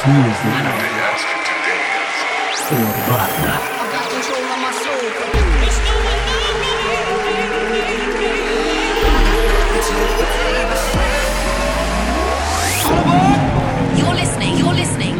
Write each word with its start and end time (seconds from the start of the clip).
House 0.00 0.08
music. 0.08 0.80
Urbana. 2.72 3.52
You're 13.98 14.14
listening, 14.14 14.56
you're 14.56 14.72
listening 14.72 15.16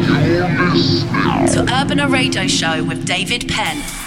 to 1.47 1.61
Urbana 1.61 2.07
Radio 2.07 2.47
Show 2.47 2.83
with 2.83 3.05
David 3.05 3.47
Penn. 3.47 4.00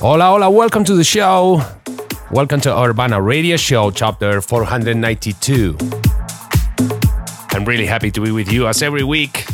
Hola, 0.00 0.26
hola, 0.26 0.48
welcome 0.48 0.84
to 0.84 0.94
the 0.94 1.02
show. 1.02 1.60
Welcome 2.30 2.60
to 2.60 2.72
Urbana 2.72 3.20
Radio 3.20 3.56
Show, 3.56 3.90
chapter 3.90 4.40
492. 4.40 5.76
I'm 7.50 7.64
really 7.64 7.84
happy 7.84 8.12
to 8.12 8.20
be 8.20 8.30
with 8.30 8.52
you 8.52 8.68
as 8.68 8.80
every 8.80 9.02
week. 9.02 9.44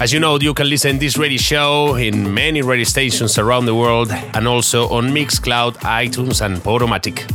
As 0.00 0.12
you 0.12 0.18
know, 0.18 0.40
you 0.40 0.54
can 0.54 0.68
listen 0.68 0.98
this 0.98 1.16
radio 1.16 1.38
show 1.38 1.94
in 1.94 2.34
many 2.34 2.62
radio 2.62 2.82
stations 2.82 3.38
around 3.38 3.66
the 3.66 3.76
world 3.76 4.10
and 4.10 4.48
also 4.48 4.88
on 4.88 5.14
Mixcloud, 5.14 5.76
iTunes, 5.84 6.44
and 6.44 6.56
Podomatic. 6.56 7.30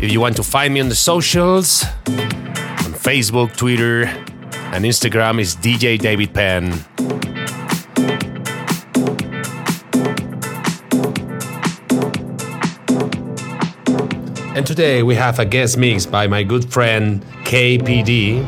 If 0.00 0.12
you 0.12 0.20
want 0.20 0.36
to 0.36 0.44
find 0.44 0.72
me 0.72 0.78
on 0.78 0.88
the 0.88 0.94
socials, 0.94 1.82
on 2.06 2.94
Facebook, 2.94 3.56
Twitter, 3.56 4.04
and 4.04 4.84
Instagram 4.84 5.40
is 5.40 5.56
DJ 5.56 5.98
David 5.98 6.32
Penn. 6.32 6.84
And 14.54 14.64
today 14.64 15.02
we 15.02 15.16
have 15.16 15.40
a 15.40 15.44
guest 15.44 15.76
mix 15.76 16.06
by 16.06 16.28
my 16.28 16.44
good 16.44 16.72
friend 16.72 17.24
KPD. 17.42 18.44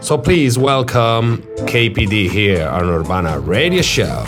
So 0.00 0.16
please 0.18 0.56
welcome 0.56 1.38
KPD 1.66 2.30
here 2.30 2.68
on 2.68 2.88
Urbana 2.88 3.40
Radio 3.40 3.82
Show. 3.82 4.24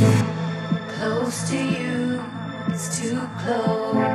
Close 0.00 1.50
to 1.50 1.58
you, 1.58 2.24
it's 2.68 2.98
too 2.98 3.20
close. 3.40 4.09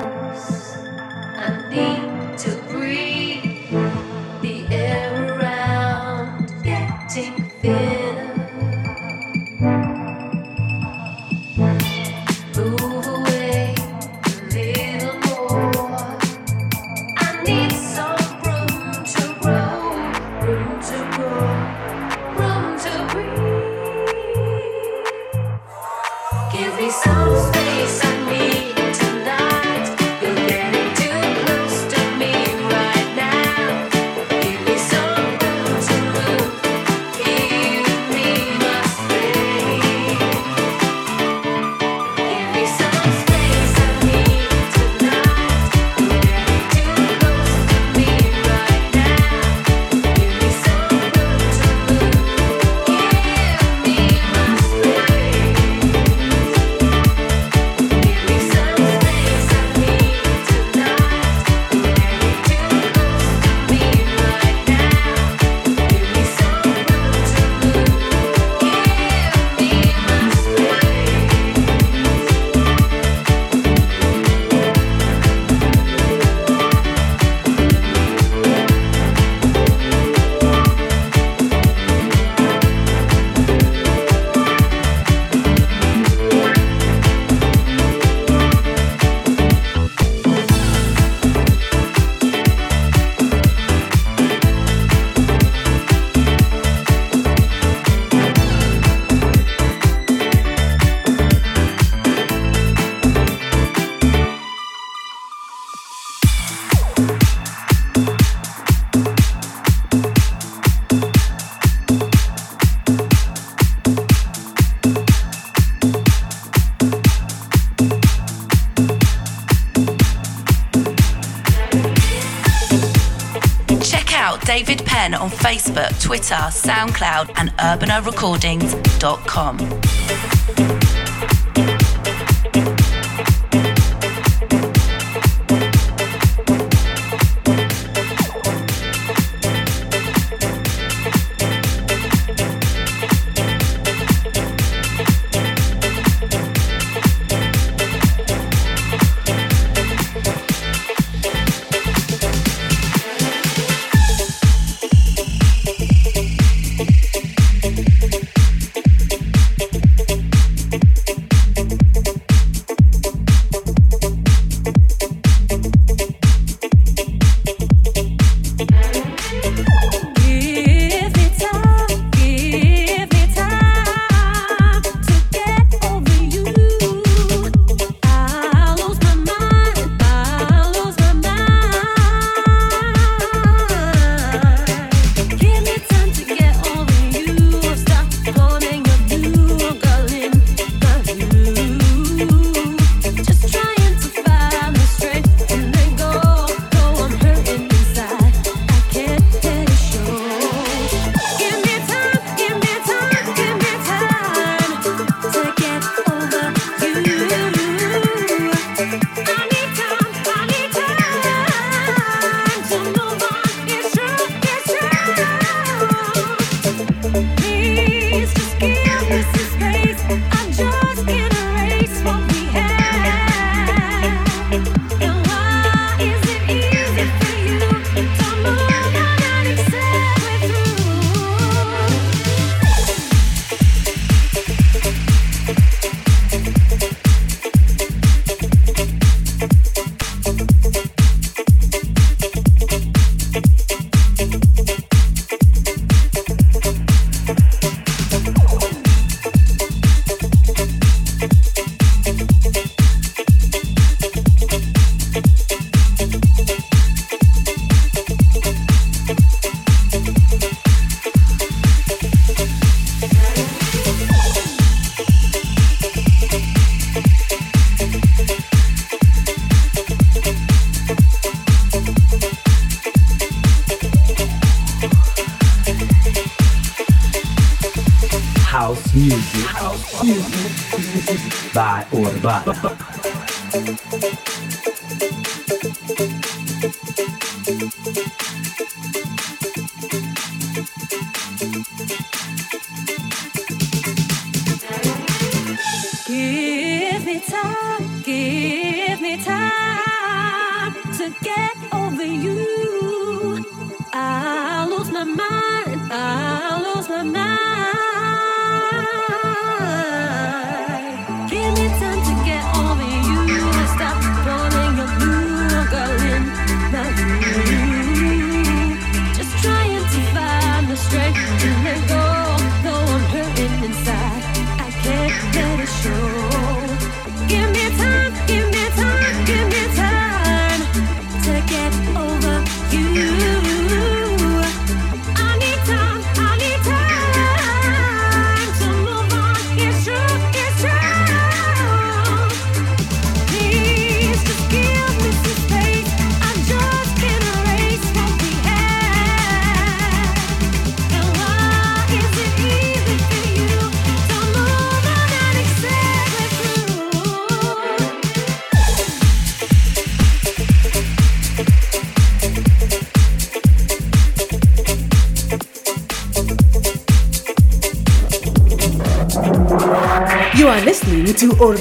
On 125.16 125.30
Facebook, 125.30 126.02
Twitter, 126.02 126.36
SoundCloud, 126.36 127.32
and 127.36 127.50
urbanarecordings.com. 127.58 130.05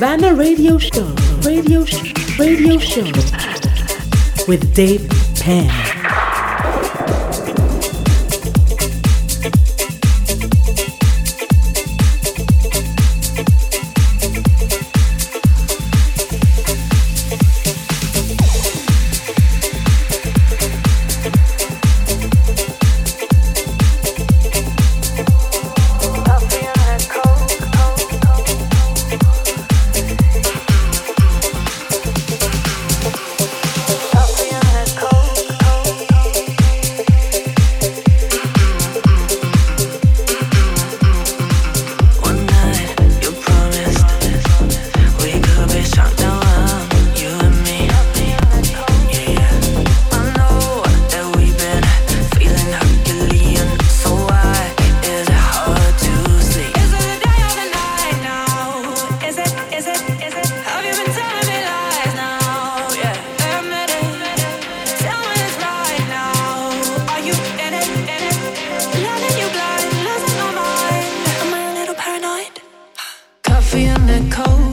to 0.05 0.35
Radio 0.35 0.77
Show, 0.77 1.07
Radio, 1.47 1.83
show, 1.87 2.03
Radio 2.39 2.79
Show. 2.79 3.05
With 4.47 4.75
Dave 4.75 5.09
Hope 74.14 74.63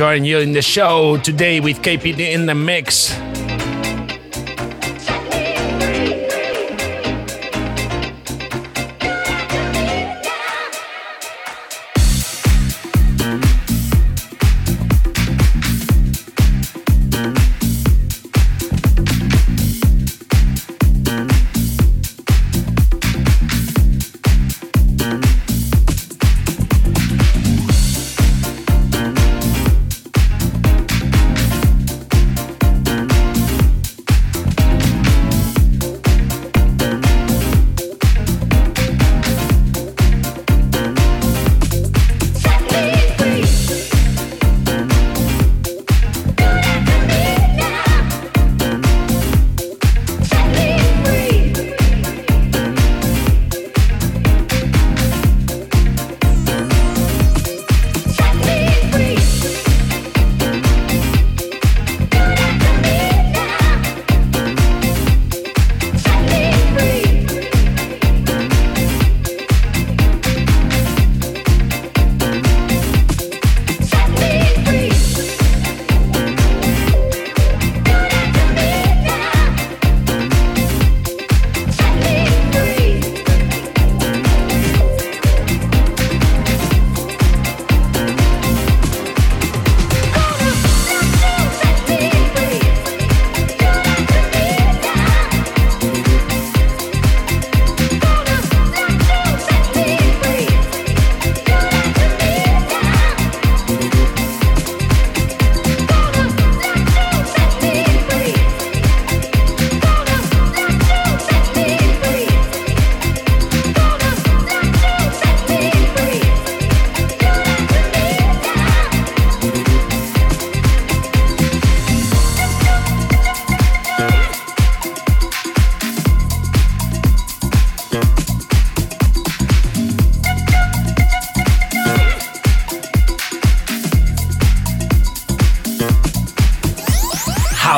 joining 0.00 0.24
you 0.24 0.38
in 0.38 0.52
the 0.52 0.62
show 0.62 1.18
today 1.18 1.60
with 1.60 1.82
KPD 1.82 2.32
in 2.32 2.46
the 2.46 2.54
mix. 2.54 3.12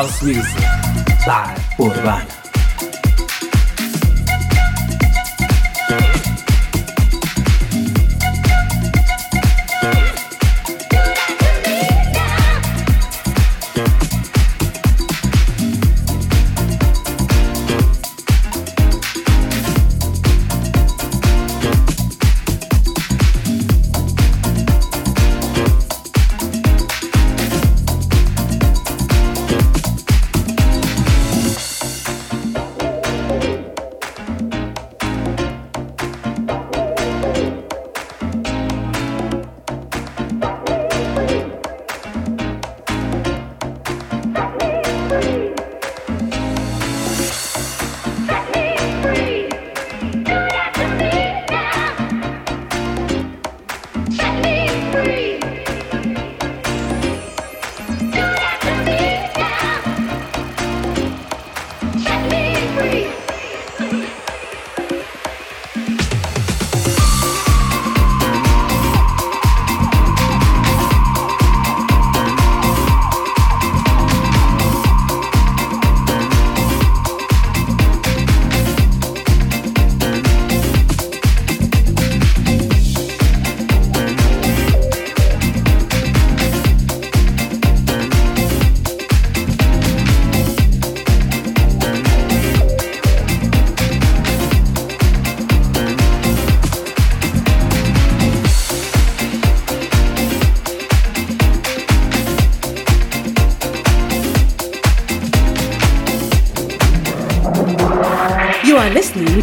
House 0.03 0.21
Music 0.21 0.59
by 1.25 1.57
Urbana. 1.79 2.42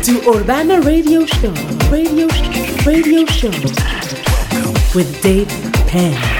To 0.00 0.28
Urbana 0.28 0.80
Radio 0.80 1.24
Show. 1.24 1.52
Radio 1.88 2.26
Radio 2.84 3.24
Show 3.26 3.50
with 4.92 5.22
Dave 5.22 5.48
Penn. 5.86 6.39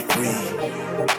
free 0.00 1.17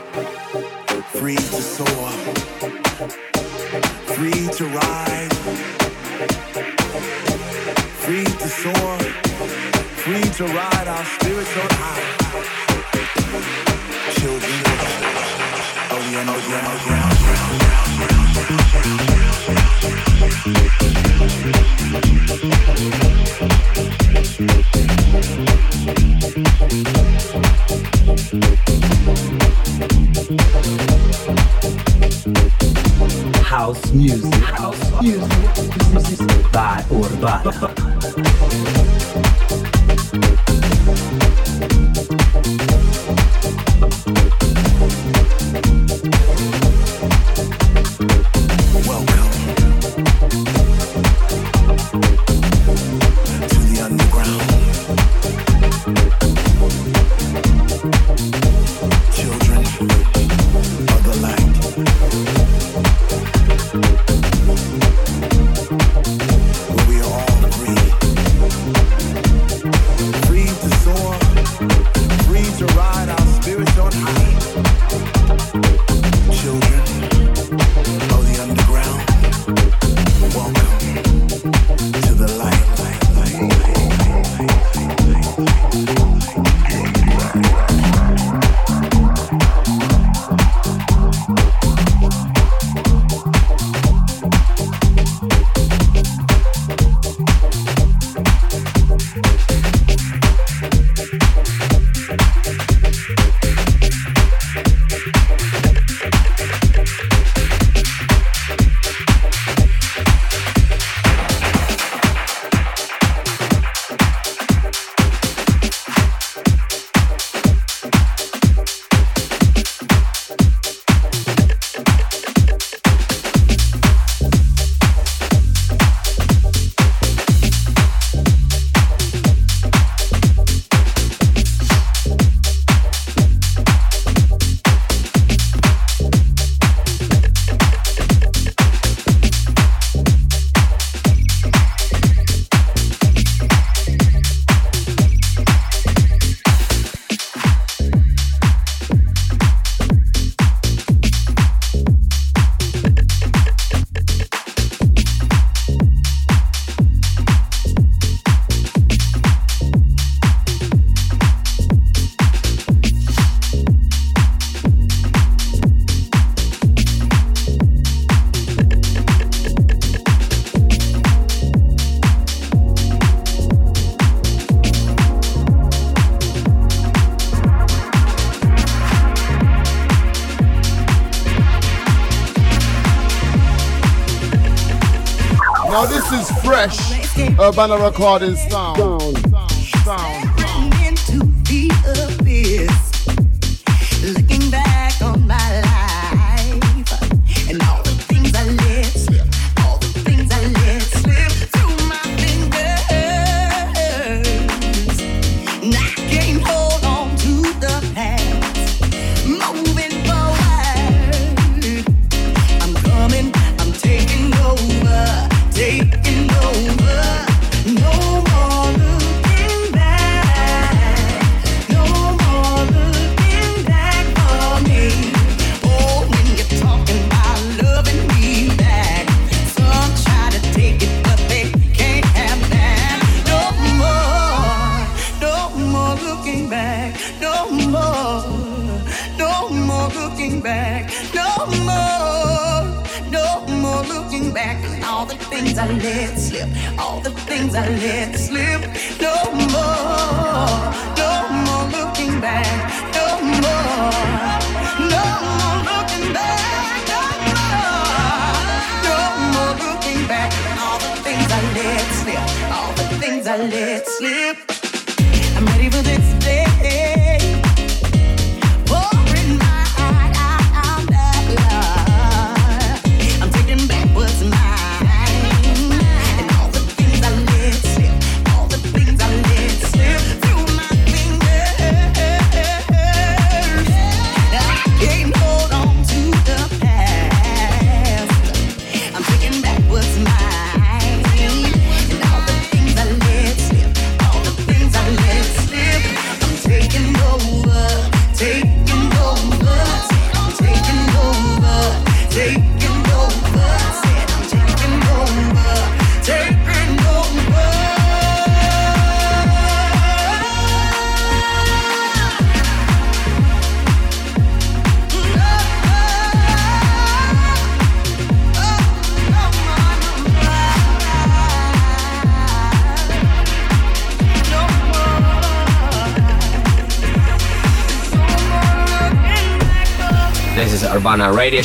Urbana 187.49 187.77
recording 187.79 188.35
sound. 188.35 189.28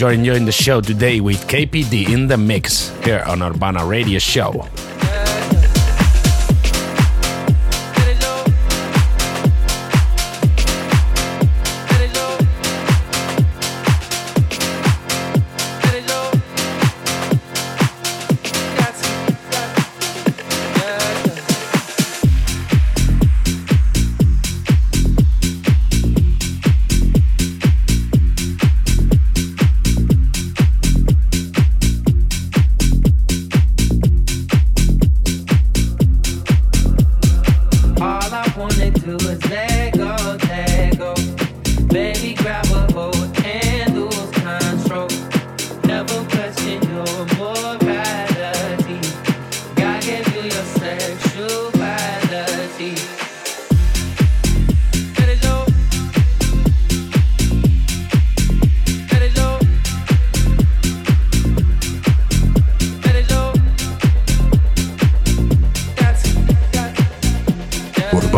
You're 0.00 0.12
enjoying 0.12 0.46
the 0.46 0.52
show 0.52 0.80
today 0.80 1.20
with 1.20 1.46
KPD 1.46 2.08
in 2.08 2.26
the 2.26 2.38
mix 2.38 2.88
here 3.04 3.22
on 3.26 3.42
Urbana 3.42 3.84
Radio 3.84 4.18
Show. 4.18 4.66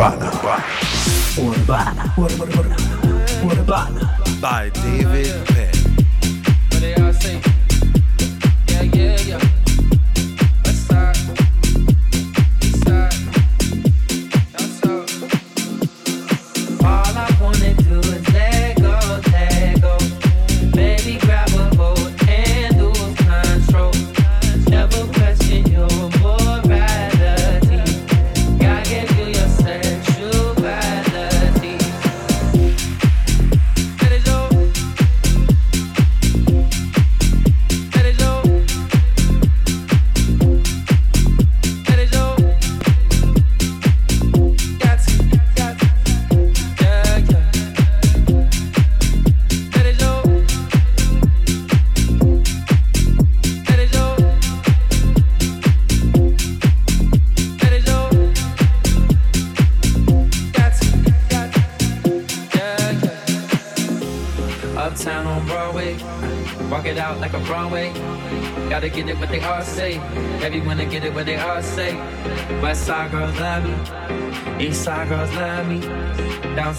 Urbana. 0.02 0.26
Urbana. 1.38 2.14
Urbana. 2.18 2.76
Urbana. 3.44 4.40
By 4.40 4.70
David 4.70 5.46
Penn. 5.46 5.74
What 6.70 6.80
they 6.80 6.94
all 6.96 7.12
say? 7.12 7.40
Yeah, 8.66 8.82
yeah, 8.82 9.20
yeah. 9.20 9.51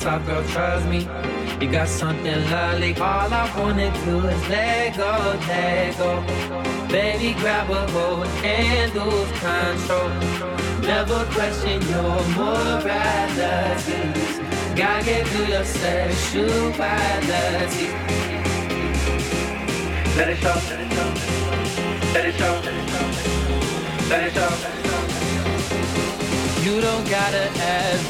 South 0.04 0.26
girl, 0.26 0.44
trust 0.50 0.86
me. 0.89 1.08
You 1.62 1.72
got 1.72 1.88
something 1.88 2.44
lovely. 2.52 2.94
All 2.96 3.34
I 3.42 3.50
wanna 3.58 3.89
do 4.04 4.20
is 4.28 4.50
let 4.50 4.98
go, 4.98 5.38
let 5.48 5.98
go. 5.98 6.22
Baby, 6.89 7.34
grab 7.39 7.70
a 7.70 7.88
hold 7.94 8.28
and 8.44 8.94
lose 8.94 9.32
control. 9.39 10.10
Never 10.82 11.24
question 11.36 11.82
your 11.94 12.18
morality. 12.36 14.02
Gotta 14.76 15.06
get 15.06 15.26
through 15.30 15.48
your 15.56 15.63
sexuality. 15.63 17.88
Let 20.18 20.28
it 20.34 20.38
show, 20.44 20.58
let 20.70 20.80
it 20.84 20.89
show, 20.96 21.10
let 22.13 22.26
it 22.26 22.36
show, 22.39 22.54
let 24.10 24.22
it 24.28 24.34
show. 24.34 24.54
You 26.66 26.76
don't 26.82 27.08
gotta 27.10 27.46
ask, 27.60 28.06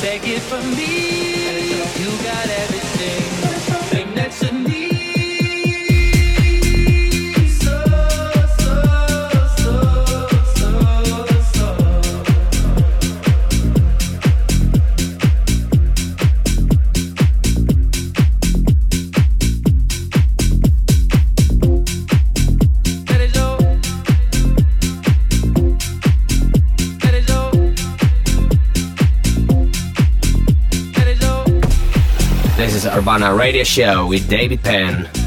take 0.00 0.26
it 0.26 0.40
from 0.40 0.64
me. 0.76 1.27
Urbana 33.18 33.36
Radio 33.36 33.64
Show 33.64 34.06
with 34.06 34.28
David 34.28 34.62
Penn. 34.62 35.17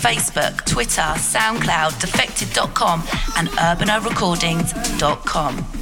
Facebook, 0.00 0.64
Twitter, 0.64 1.02
SoundCloud, 1.02 2.00
defected.com, 2.00 3.02
and 3.36 3.48
urbanarecordings.com. 3.50 5.79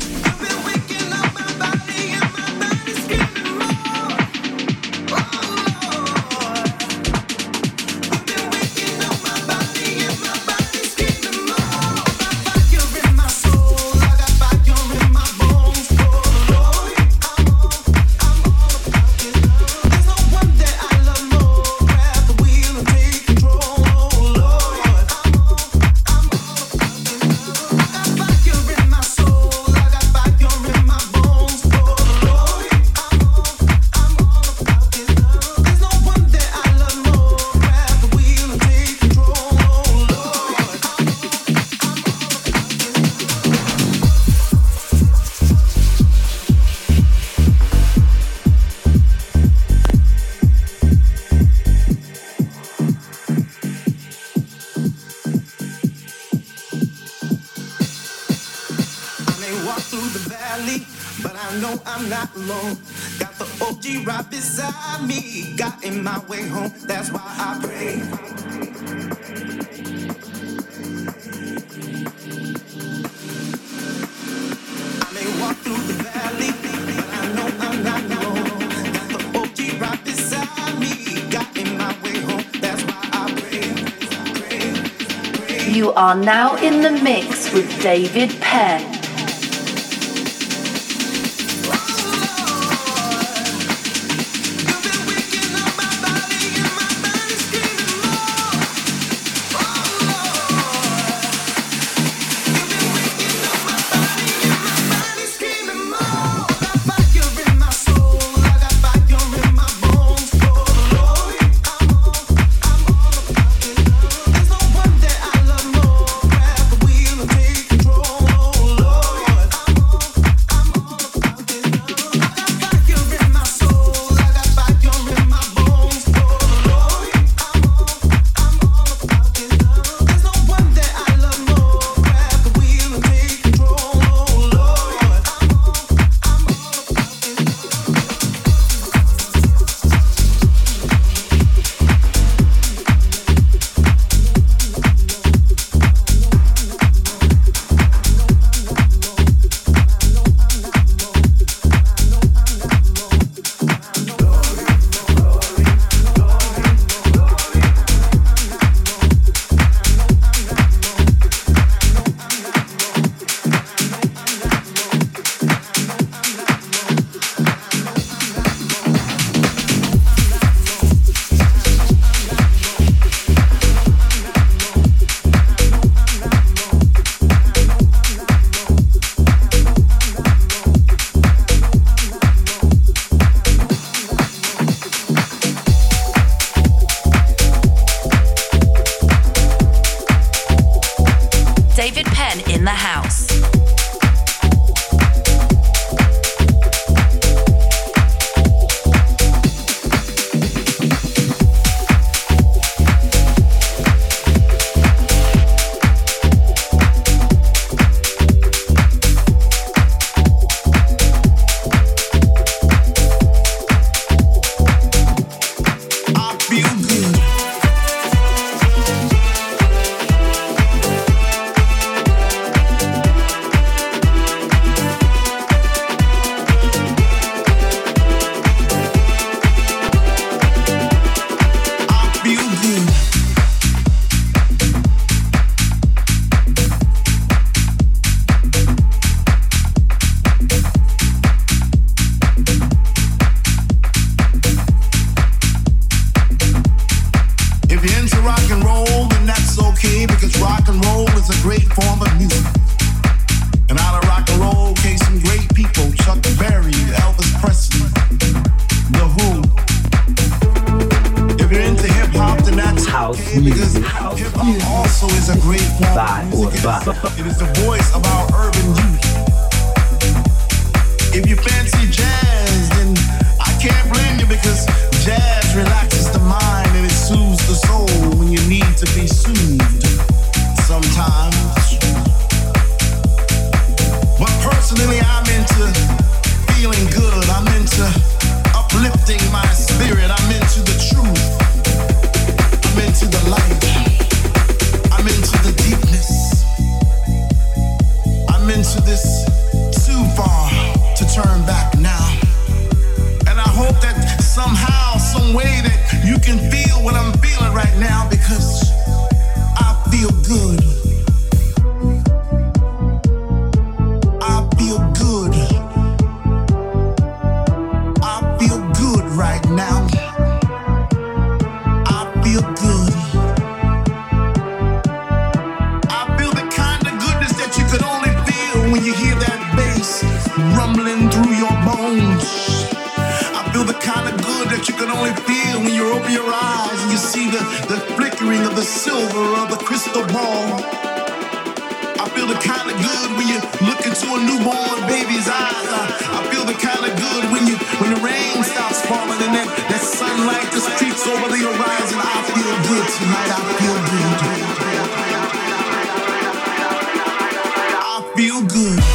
now 86.29 86.57
in 86.57 86.83
the 86.83 86.91
mix 87.03 87.51
with 87.55 87.67
David 87.81 88.29
Penn. 88.39 88.78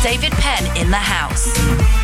David 0.04 0.34
Penn 0.34 0.66
in 0.78 0.92
the 0.92 0.98
house. 0.98 2.03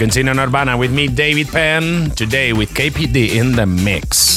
continue 0.00 0.30
on 0.30 0.40
Urbana 0.40 0.78
with 0.78 0.90
me, 0.94 1.08
David 1.08 1.48
Penn, 1.48 2.08
today 2.12 2.54
with 2.54 2.70
KPD 2.70 3.36
in 3.36 3.52
the 3.52 3.66
mix. 3.66 4.29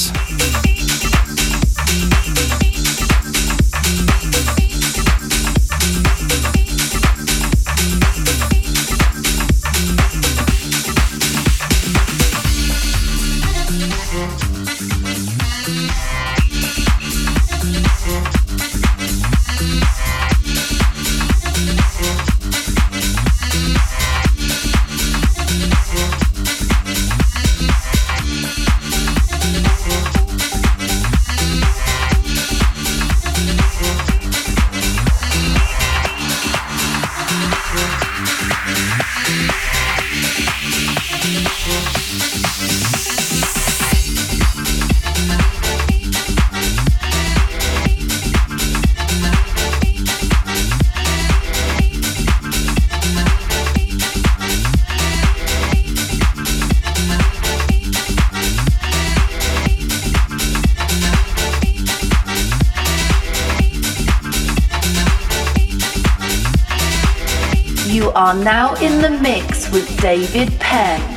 Are 68.23 68.33
now 68.33 68.73
in 68.75 69.01
the 69.01 69.09
mix 69.09 69.69
with 69.69 69.99
David 69.99 70.49
Penn. 70.57 71.12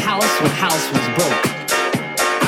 House 0.00 0.40
when 0.40 0.50
house 0.52 0.86
was 0.92 1.06
broke. 1.16 1.42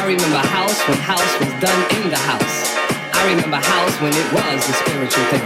I 0.00 0.04
remember 0.06 0.38
house 0.48 0.78
when 0.88 0.98
house 0.98 1.32
was 1.40 1.52
done 1.60 1.80
in 1.96 2.10
the 2.10 2.16
house. 2.16 2.76
I 3.14 3.28
remember 3.30 3.56
house 3.56 3.94
when 4.00 4.12
it 4.12 4.28
was 4.32 4.66
the 4.66 4.74
spiritual 4.74 5.24
thing. 5.32 5.44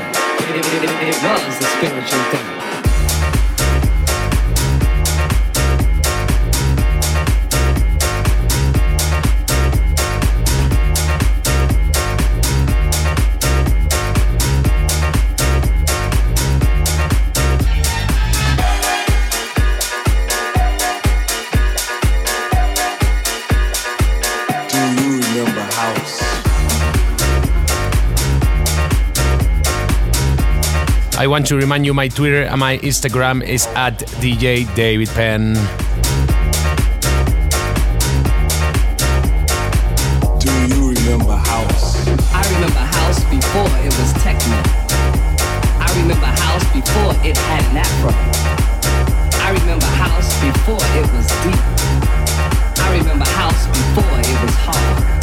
It, 0.48 0.56
it, 0.56 0.84
it, 0.84 0.90
it 1.08 1.16
was 1.22 1.58
the 1.58 1.66
spiritual 1.78 2.22
thing. 2.32 2.71
I 31.22 31.28
want 31.28 31.46
to 31.46 31.56
remind 31.56 31.86
you 31.86 31.94
my 31.94 32.08
Twitter 32.08 32.42
and 32.42 32.58
my 32.58 32.78
Instagram 32.78 33.46
is 33.46 33.68
at 33.76 33.96
DJ 34.18 34.66
David 34.74 35.06
Penn. 35.10 35.54
Do 40.42 40.50
you 40.66 40.90
remember 40.90 41.38
house? 41.38 41.94
I 42.34 42.42
remember 42.58 42.82
house 42.82 43.22
before 43.30 43.70
it 43.86 43.94
was 44.02 44.10
techno. 44.18 44.58
I 45.78 45.86
remember 46.02 46.26
house 46.26 46.66
before 46.74 47.14
it 47.22 47.38
had 47.38 47.70
an 47.70 47.76
afro. 47.86 48.10
I 49.46 49.54
remember 49.62 49.86
house 50.02 50.26
before 50.42 50.82
it 50.98 51.06
was 51.14 51.30
deep. 51.46 51.62
I 52.82 52.98
remember 52.98 53.30
house 53.38 53.70
before 53.70 54.10
it 54.26 54.38
was 54.42 54.54
hard. 54.66 55.22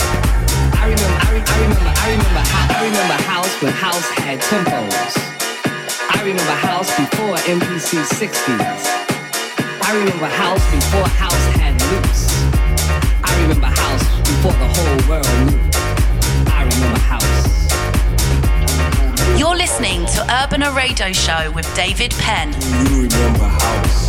I 0.80 0.88
remember, 0.88 1.20
I, 1.20 1.32
re- 1.36 1.44
I 1.44 1.60
remember, 1.60 1.92
I 1.92 2.08
remember, 2.16 2.44
I 2.48 2.86
remember 2.88 3.24
house 3.28 3.62
when 3.62 3.74
house 3.74 4.08
had 4.12 4.40
tempos. 4.40 4.79
MPC 7.50 8.04
60s. 8.04 8.86
I 9.82 9.98
remember 9.98 10.28
house 10.28 10.64
before 10.70 11.08
house 11.08 11.46
had 11.58 11.74
loops. 11.90 12.30
I 13.24 13.42
remember 13.42 13.66
house 13.66 14.04
before 14.20 14.54
the 14.54 14.68
whole 14.68 15.00
world 15.10 15.26
knew. 15.50 15.60
I 16.54 16.62
remember 16.70 17.00
house. 17.00 17.42
You're 19.40 19.56
listening 19.56 20.06
to 20.14 20.22
Urbana 20.44 20.72
Radio 20.74 21.12
Show 21.12 21.52
with 21.52 21.66
David 21.76 22.12
Penn. 22.20 22.54
You 22.54 23.08
remember 23.08 23.46
house? 23.46 24.09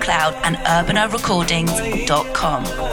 SoundCloud, 0.00 0.40
and 0.44 0.56
urbanarecordings.com. 0.56 2.89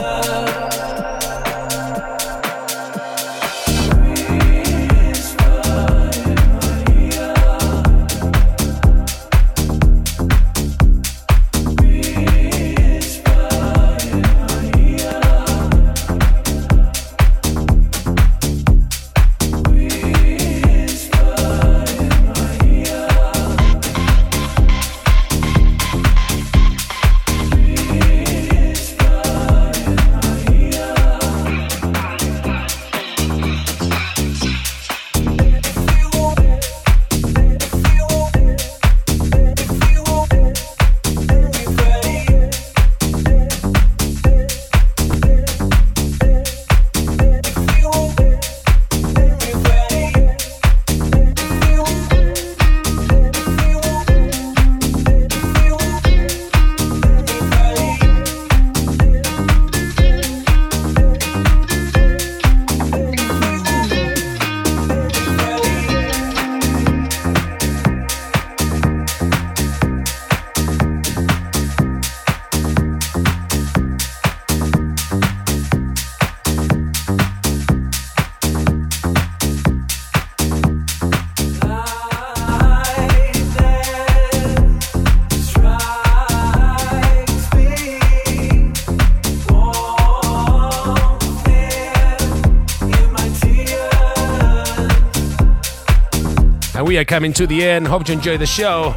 we 96.88 96.96
are 96.96 97.04
coming 97.04 97.34
to 97.34 97.46
the 97.46 97.62
end. 97.62 97.86
Hope 97.86 98.08
you 98.08 98.14
enjoy 98.14 98.38
the 98.38 98.46
show. 98.46 98.94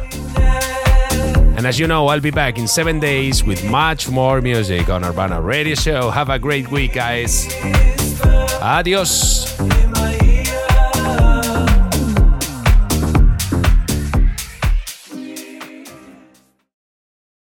And 1.58 1.66
as 1.66 1.78
you 1.78 1.86
know, 1.86 2.06
I'll 2.06 2.20
be 2.20 2.30
back 2.30 2.56
in 2.56 2.66
seven 2.66 2.98
days 2.98 3.44
with 3.44 3.62
much 3.70 4.08
more 4.08 4.40
music 4.40 4.88
on 4.88 5.04
Urbana 5.04 5.42
Radio 5.42 5.74
Show. 5.74 6.08
Have 6.08 6.30
a 6.30 6.38
great 6.38 6.70
week, 6.70 6.94
guys. 6.94 7.46
Adios. 8.62 9.31